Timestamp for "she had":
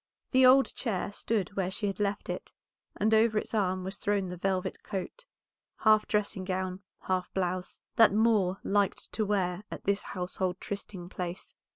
1.69-1.99